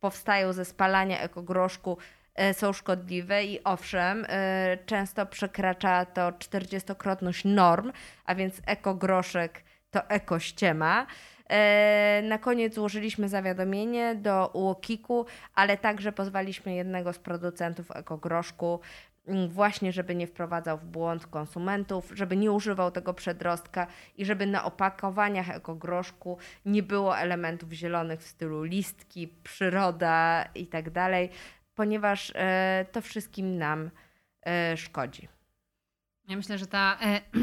[0.00, 7.92] powstają ze spalania ekogroszku E, są szkodliwe i owszem, e, często przekracza to 40-krotność norm,
[8.24, 11.06] a więc ekogroszek to ekościema.
[11.50, 18.80] E, na koniec złożyliśmy zawiadomienie do UOKiK-u, ale także pozwaliśmy jednego z producentów ekogroszku
[19.26, 24.46] mm, właśnie żeby nie wprowadzał w błąd konsumentów, żeby nie używał tego przedrostka i żeby
[24.46, 31.30] na opakowaniach ekogroszku nie było elementów zielonych w stylu listki, przyroda i tak dalej,
[31.74, 33.90] ponieważ e, to wszystkim nam
[34.46, 35.28] e, szkodzi.
[36.28, 37.20] Ja myślę, że ta e,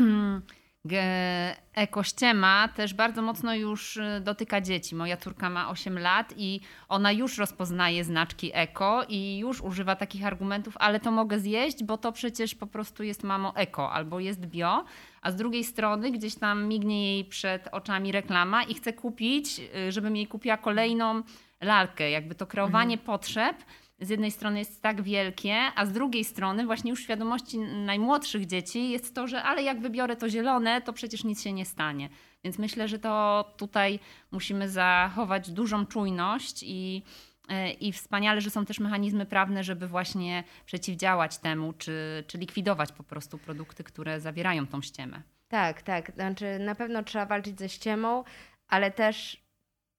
[1.73, 4.95] ekościema też bardzo mocno już dotyka dzieci.
[4.95, 10.25] Moja córka ma 8 lat i ona już rozpoznaje znaczki eko i już używa takich
[10.25, 14.45] argumentów, ale to mogę zjeść, bo to przecież po prostu jest mamo eko albo jest
[14.45, 14.85] bio.
[15.21, 20.15] A z drugiej strony gdzieś tam mignie jej przed oczami reklama i chce kupić, żebym
[20.15, 21.23] jej kupiła kolejną
[21.61, 22.09] lalkę.
[22.09, 23.05] Jakby to kreowanie mhm.
[23.05, 23.55] potrzeb
[24.01, 28.45] z jednej strony jest tak wielkie, a z drugiej strony właśnie już w świadomości najmłodszych
[28.45, 32.09] dzieci jest to, że ale jak wybiorę to zielone, to przecież nic się nie stanie.
[32.43, 33.99] Więc myślę, że to tutaj
[34.31, 37.03] musimy zachować dużą czujność i,
[37.49, 42.91] e, i wspaniale, że są też mechanizmy prawne, żeby właśnie przeciwdziałać temu, czy, czy likwidować
[42.91, 45.21] po prostu produkty, które zawierają tą ściemę.
[45.47, 46.11] Tak, tak.
[46.11, 48.23] Znaczy na pewno trzeba walczyć ze ściemą,
[48.67, 49.43] ale też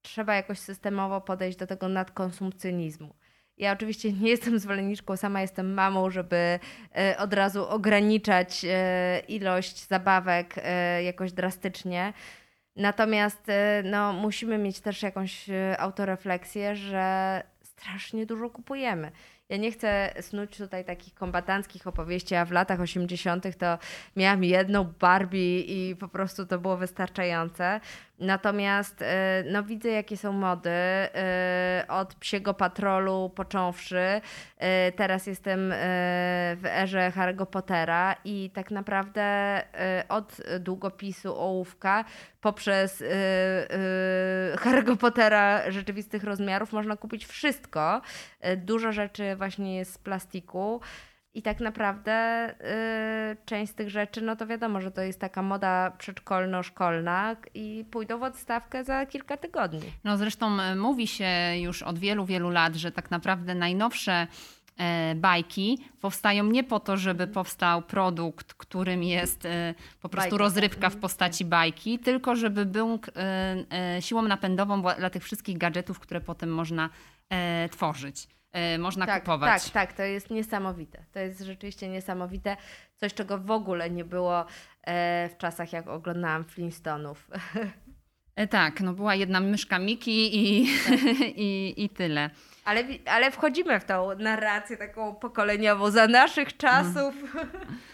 [0.02, 3.14] trzeba jakoś systemowo podejść do tego nadkonsumpcjonizmu.
[3.62, 6.58] Ja oczywiście nie jestem zwolenniczką, sama jestem mamą, żeby
[6.96, 12.12] e, od razu ograniczać e, ilość zabawek e, jakoś drastycznie.
[12.76, 13.46] Natomiast
[13.84, 15.46] no, musimy mieć też jakąś
[15.78, 19.12] autorefleksję, że strasznie dużo kupujemy.
[19.48, 23.58] Ja nie chcę snuć tutaj takich kombatanckich opowieści, a w latach 80.
[23.58, 23.78] to
[24.16, 27.80] miałam jedną Barbie i po prostu to było wystarczające.
[28.22, 30.70] Natomiast e, no, widzę, jakie są mody.
[30.70, 34.20] E, od psiego patrolu począwszy.
[34.58, 35.70] E, teraz jestem
[36.56, 39.62] w erze Harry'ego Pottera i tak naprawdę
[40.08, 42.04] od długopisu ołówka
[42.40, 43.04] poprzez
[44.56, 48.00] Harry'ego Pottera rzeczywistych rozmiarów można kupić wszystko.
[48.56, 50.80] Dużo rzeczy właśnie jest z plastiku.
[51.34, 52.48] I tak naprawdę
[53.32, 57.84] y, część z tych rzeczy, no to wiadomo, że to jest taka moda przedszkolno-szkolna i
[57.90, 59.92] pójdą w odstawkę za kilka tygodni.
[60.04, 61.28] No zresztą y, mówi się
[61.60, 64.26] już od wielu, wielu lat, że tak naprawdę najnowsze
[64.76, 70.44] e, bajki powstają nie po to, żeby powstał produkt, którym jest e, po prostu Bajka.
[70.44, 76.20] rozrywka w postaci bajki, tylko żeby był e, siłą napędową dla tych wszystkich gadżetów, które
[76.20, 76.90] potem można
[77.70, 78.28] tworzyć.
[78.52, 79.64] E, można tak, kupować.
[79.64, 81.04] Tak, tak, to jest niesamowite.
[81.12, 82.56] To jest rzeczywiście niesamowite.
[82.96, 84.46] Coś, czego w ogóle nie było
[84.82, 87.28] e, w czasach, jak oglądałam Flintstonów.
[88.36, 91.00] E, tak, no była jedna myszka Miki i, tak.
[91.46, 92.30] i, i tyle.
[92.64, 97.14] Ale, ale wchodzimy w tą narrację taką pokoleniową za naszych czasów.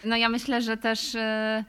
[0.03, 1.65] No ja myślę, że też Mm,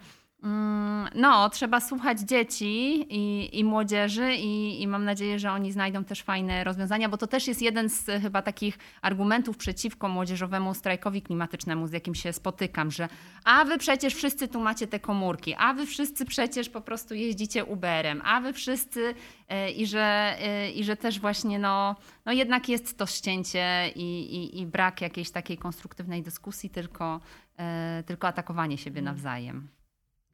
[1.14, 6.22] no, trzeba słuchać dzieci i, i młodzieży i, i, mam nadzieję, że oni znajdą też
[6.22, 11.86] fajne rozwiązania, bo to też jest jeden z chyba takich argumentów przeciwko młodzieżowemu strajkowi klimatycznemu,
[11.86, 13.08] z jakim się spotykam, że
[13.44, 17.64] a wy przecież wszyscy tu macie te komórki, a wy wszyscy przecież po prostu jeździcie
[17.64, 19.14] Uberem, a wy wszyscy
[19.48, 24.60] e, i że, e, i że też właśnie no, no jednak jest to ścięcie i,
[24.60, 27.20] i, brak jakiejś takiej konstruktywnej dyskusji, tylko,
[27.58, 29.14] e, tylko atakowanie siebie mm.
[29.14, 29.79] nawzajem.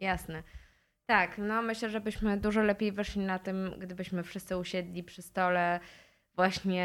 [0.01, 0.43] Jasne.
[1.07, 5.81] Tak, no myślę, że byśmy dużo lepiej wyszli na tym, gdybyśmy wszyscy usiedli przy stole
[6.35, 6.85] właśnie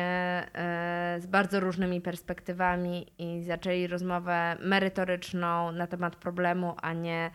[0.54, 7.32] e, z bardzo różnymi perspektywami i zaczęli rozmowę merytoryczną na temat problemu, a nie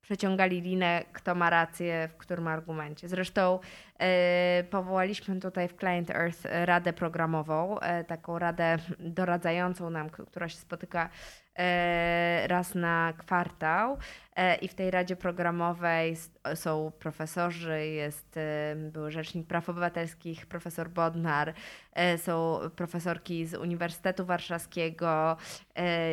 [0.00, 3.08] przeciągali linę, kto ma rację w którym argumencie.
[3.08, 3.60] Zresztą
[3.98, 10.56] e, powołaliśmy tutaj w Client Earth radę programową, e, taką radę doradzającą nam, która się
[10.56, 11.10] spotyka
[12.46, 13.98] raz na kwartał
[14.36, 16.16] e, i w tej Radzie Programowej
[16.54, 21.54] są profesorzy, jest e, były Rzecznik Praw Obywatelskich, profesor Bodnar,
[22.16, 25.36] są profesorki z Uniwersytetu Warszawskiego,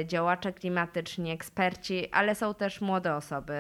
[0.05, 3.53] działacze klimatyczni, eksperci, ale są też młode osoby,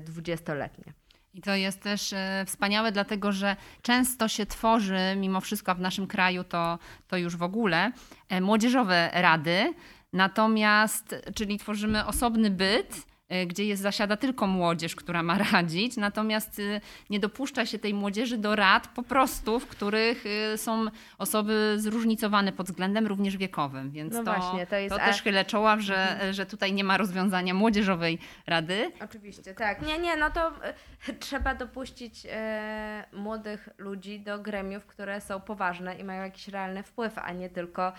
[0.00, 0.92] dwudziestoletnie.
[1.34, 2.14] I to jest też
[2.46, 6.78] wspaniałe, dlatego że często się tworzy, mimo wszystko w naszym kraju to,
[7.08, 7.92] to już w ogóle,
[8.40, 9.74] młodzieżowe rady,
[10.12, 16.58] Natomiast, czyli tworzymy osobny byt, y, gdzie jest zasiada tylko młodzież, która ma radzić, natomiast
[16.58, 20.86] y, nie dopuszcza się tej młodzieży do rad po prostu, w których y, są
[21.18, 23.90] osoby zróżnicowane pod względem również wiekowym.
[23.90, 24.94] Więc no to, właśnie, to, jest...
[24.94, 26.32] to też chylę czoła, że, mhm.
[26.32, 28.92] że tutaj nie ma rozwiązania młodzieżowej rady.
[29.04, 29.86] Oczywiście, tak.
[29.86, 30.52] Nie, nie, no to
[31.20, 37.18] trzeba dopuścić e, młodych ludzi do gremiów, które są poważne i mają jakiś realny wpływ,
[37.18, 37.92] a nie tylko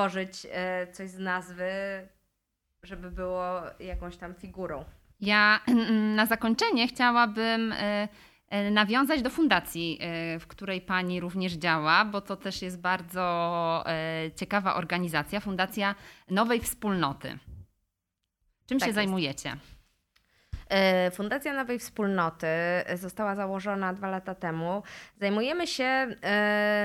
[0.00, 1.70] tworzyć e, coś z nazwy,
[2.82, 4.84] żeby było jakąś tam figurą.
[5.20, 5.60] Ja
[6.16, 8.08] na zakończenie chciałabym e,
[8.48, 9.98] e, nawiązać do fundacji,
[10.40, 13.84] w której pani również działa, bo to też jest bardzo
[14.36, 15.94] ciekawa organizacja, Fundacja
[16.30, 17.38] Nowej Wspólnoty.
[18.66, 18.94] Czym Tak się jest.
[18.94, 19.56] zajmujecie?
[21.12, 22.46] Fundacja Nowej Wspólnoty
[22.94, 24.82] została założona dwa lata temu.
[25.20, 26.06] Zajmujemy się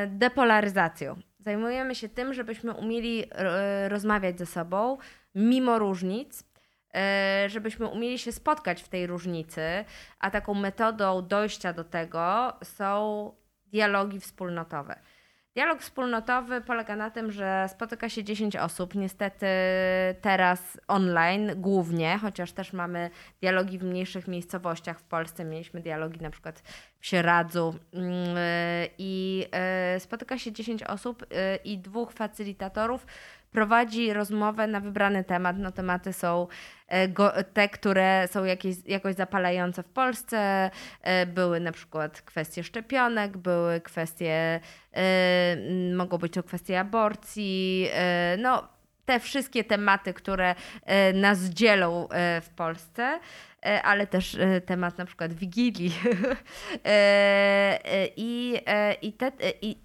[0.08, 1.22] depolaryzacją.
[1.46, 4.98] Zajmujemy się tym, żebyśmy umieli e, rozmawiać ze sobą
[5.36, 6.44] mimo różnic,
[6.96, 9.62] e, żebyśmy umieli się spotkać w tej różnicy,
[10.20, 13.32] a taką metodą dojścia do tego są
[13.66, 15.00] dialogi wspólnotowe.
[15.56, 19.46] Dialog wspólnotowy polega na tym, że spotyka się 10 osób, niestety
[20.22, 23.10] teraz online głównie, chociaż też mamy
[23.42, 25.46] dialogi w mniejszych miejscowościach w Polsce.
[25.46, 26.64] Mieliśmy dialogi na przykład
[27.00, 28.38] w Sieradzu mm,
[28.98, 33.06] i e, spotyka się 10 osób e, i dwóch facylitatorów
[33.52, 35.58] prowadzi rozmowę na wybrany temat.
[35.60, 36.48] No tematy są
[37.10, 40.72] go, te, które są jakieś, jakoś zapalające w Polsce.
[41.02, 44.60] E, Były na przykład kwestie szczepionek, były kwestie,
[44.94, 45.58] e,
[45.96, 48.68] mogą być to kwestie aborcji, e, no
[49.06, 50.56] te wszystkie tematy, które
[50.86, 53.20] e, nas dzielą e, w Polsce,
[53.66, 55.92] e, ale też e, temat na przykład Wigilii.
[56.86, 59.85] E, e, I, e, i, te, e, I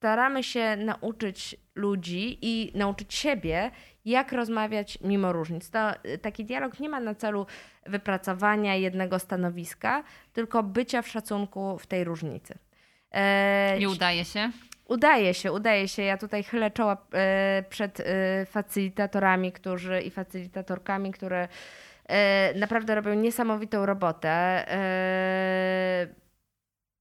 [0.00, 3.70] staramy się nauczyć ludzi i nauczyć siebie,
[4.04, 5.70] jak rozmawiać mimo różnic.
[5.70, 7.46] To, e, taki dialog nie ma na celu
[7.86, 12.54] wypracowania jednego stanowiska, tylko bycia w szacunku w tej różnicy.
[13.12, 14.50] E, I udaje się?
[14.88, 16.02] Udaje się, udaje się.
[16.02, 21.48] Ja tutaj chylę czoła e, przed e, facylitatorami którzy, i facylitatorkami, które
[22.08, 24.64] e, naprawdę robią niesamowitą robotę.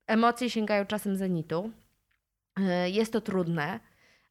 [0.07, 1.71] Emocje sięgają czasem zenitu.
[2.59, 3.79] E, jest to trudne,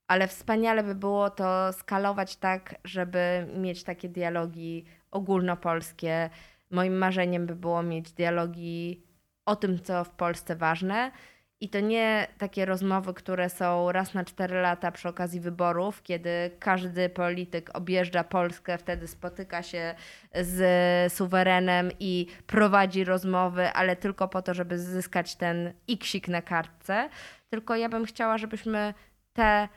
[0.07, 6.31] ale wspaniale by było to skalować tak, żeby mieć takie dialogi ogólnopolskie.
[6.71, 9.03] Moim marzeniem by było mieć dialogi
[9.47, 11.13] o tym, co w Polsce ważne.
[11.61, 16.51] I to nie takie rozmowy, które są raz na cztery lata przy okazji wyborów, kiedy
[16.59, 19.95] każdy polityk objeżdża Polskę, wtedy spotyka się
[20.35, 27.09] z suwerenem i prowadzi rozmowy, ale tylko po to, żeby zyskać ten iksik na kartce.
[27.51, 28.95] Tylko ja bym chciała, żebyśmy
[29.33, 29.69] te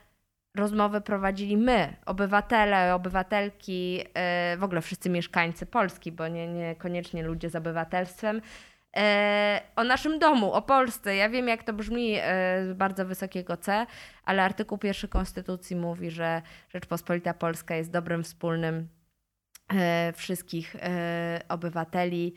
[0.54, 4.04] rozmowy prowadzili my, obywatele, obywatelki, yy,
[4.58, 8.42] w ogóle wszyscy mieszkańcy Polski, bo nie, niekoniecznie ludzie z obywatelstwem,
[8.96, 11.16] e, o naszym domu, o Polsce.
[11.16, 12.22] Ja wiem, jak to brzmi e,
[12.64, 13.86] z bardzo wysokiego C,
[14.24, 18.88] ale artykuł pierwszy Konstytucji mówi, że Rzeczpospolita Polska jest dobrem wspólnym
[20.14, 20.76] wszystkich
[21.48, 22.34] obywateli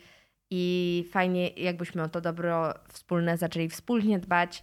[0.50, 4.62] i fajnie, jakbyśmy o to dobro wspólne zaczęli wspólnie dbać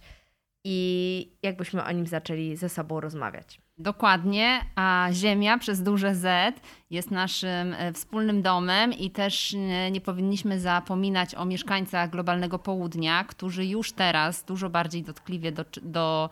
[0.64, 3.63] i jakbyśmy o nim zaczęli ze sobą rozmawiać.
[3.78, 6.54] Dokładnie, a Ziemia przez duże Z
[6.90, 9.56] jest naszym e, wspólnym domem i też
[9.90, 16.30] nie powinniśmy zapominać o mieszkańcach globalnego południa, którzy już teraz dużo bardziej dotkliwie do, do,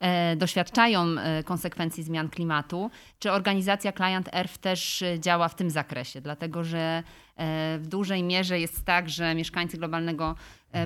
[0.00, 2.90] e, doświadczają e, konsekwencji zmian klimatu.
[3.18, 6.20] Czy organizacja Client Earth też działa w tym zakresie?
[6.20, 7.02] Dlatego, że
[7.36, 10.34] e, w dużej mierze jest tak, że mieszkańcy globalnego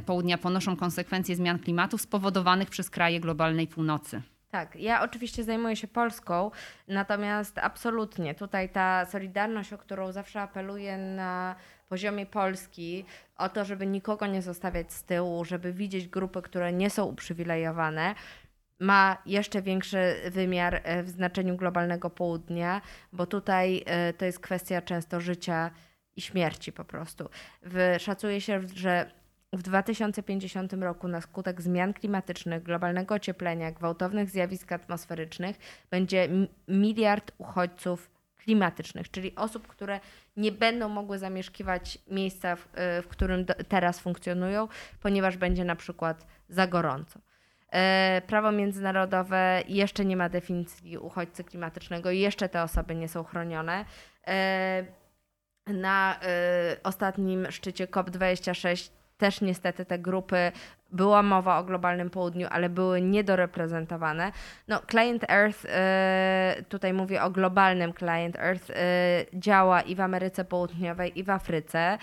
[0.06, 4.22] południa ponoszą konsekwencje zmian klimatu spowodowanych przez kraje globalnej północy.
[4.50, 6.50] Tak, ja oczywiście zajmuję się Polską,
[6.88, 11.54] natomiast absolutnie tutaj ta solidarność, o którą zawsze apeluję na
[11.88, 13.04] poziomie Polski,
[13.36, 18.14] o to, żeby nikogo nie zostawiać z tyłu, żeby widzieć grupy, które nie są uprzywilejowane,
[18.78, 22.80] ma jeszcze większy wymiar e, w znaczeniu globalnego południa,
[23.12, 25.70] bo tutaj e, to jest kwestia często życia
[26.16, 27.28] i śmierci po prostu.
[27.98, 29.19] Szacuje się, że
[29.52, 35.56] w 2050 roku na skutek zmian klimatycznych, globalnego ocieplenia, gwałtownych zjawisk atmosferycznych
[35.90, 36.28] będzie
[36.68, 40.00] miliard uchodźców klimatycznych, czyli osób, które
[40.36, 42.66] nie będą mogły zamieszkiwać miejsca, w,
[42.98, 44.68] y, w którym do, teraz funkcjonują,
[45.00, 47.20] ponieważ będzie na przykład za gorąco.
[47.72, 53.24] E, Prawo międzynarodowe jeszcze nie ma definicji uchodźcy klimatycznego i jeszcze te osoby nie są
[53.24, 53.84] chronione.
[54.26, 54.84] E,
[55.66, 56.20] Na
[56.82, 58.90] ostatnim szczycie COP26
[59.20, 60.52] też niestety te grupy,
[60.92, 64.32] była mowa o globalnym południu, ale były niedoreprezentowane.
[64.68, 65.68] No, Client Earth, y,
[66.62, 68.74] tutaj mówię o globalnym Client Earth, y,
[69.34, 71.98] działa i w Ameryce Południowej, i w Afryce.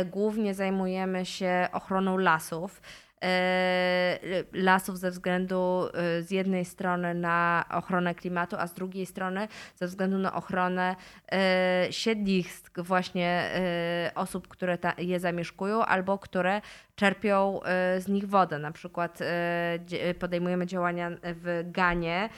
[0.00, 2.80] Y, Głównie zajmujemy się ochroną lasów.
[3.22, 4.18] E,
[4.52, 9.86] lasów ze względu e, z jednej strony na ochronę klimatu, a z drugiej strony ze
[9.86, 10.96] względu na ochronę
[11.32, 13.50] e, siedlisk właśnie
[14.14, 16.60] osób, które je zamieszkują albo które
[16.96, 17.60] czerpią
[17.98, 18.58] z nich wodę.
[18.58, 19.18] Na przykład
[20.18, 22.28] podejmujemy działania w Ganie,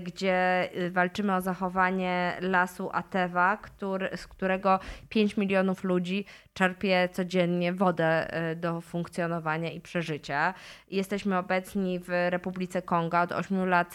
[0.00, 8.28] gdzie walczymy o zachowanie lasu Atewa, który, z którego 5 milionów ludzi czerpie codziennie wodę
[8.56, 10.54] do funkcjonowania i przeżycia.
[10.90, 13.94] Jesteśmy obecni w Republice Konga od 8 lat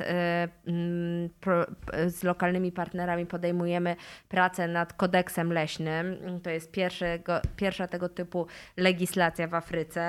[2.07, 3.95] z lokalnymi partnerami podejmujemy
[4.29, 6.17] pracę nad kodeksem leśnym.
[6.43, 8.47] To jest pierwszego, pierwsza tego typu
[8.77, 10.00] legislacja w Afryce.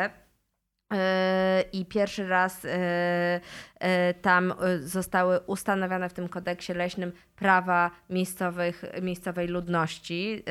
[0.93, 3.41] E, I pierwszy raz e,
[3.81, 10.45] e, tam zostały ustanowione w tym kodeksie leśnym prawa miejscowych, miejscowej ludności.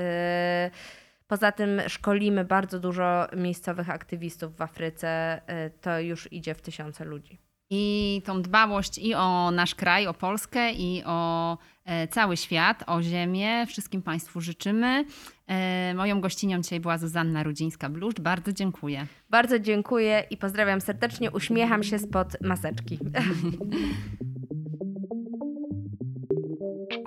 [1.28, 5.42] Poza tym szkolimy bardzo dużo miejscowych aktywistów w Afryce.
[5.82, 7.51] To już idzie w tysiące ludzi.
[7.72, 13.02] I tą dbałość i o nasz kraj, o Polskę, i o E, cały świat, o
[13.02, 13.66] Ziemię.
[13.68, 15.06] Wszystkim Państwu życzymy.
[15.48, 18.20] E, moją gościnią dzisiaj była Zuzanna Rudzińska-Bluszcz.
[18.20, 19.08] Bardzo dziękuję.
[19.30, 21.32] Bardzo dziękuję i pozdrawiam serdecznie.
[21.32, 23.00] Uśmiecham się spod maseczki.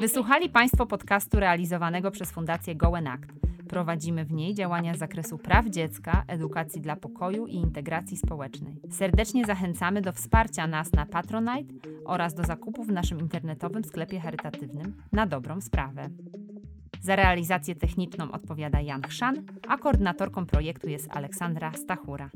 [0.04, 3.32] Wysłuchali Państwo podcastu realizowanego przez Fundację Goen Act.
[3.68, 8.80] Prowadzimy w niej działania z zakresu praw dziecka, edukacji dla pokoju i integracji społecznej.
[8.90, 11.74] Serdecznie zachęcamy do wsparcia nas na Patronite
[12.04, 16.08] oraz do zakupu w naszym internetowym sklepie charytatywnym na dobrą sprawę.
[17.00, 22.30] Za realizację techniczną odpowiada Jan Chrzan, a koordynatorką projektu jest Aleksandra Stachura.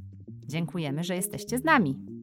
[0.47, 2.18] Dziękujemy, że jesteście z nami.